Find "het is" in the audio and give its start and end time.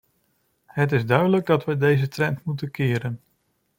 0.65-1.05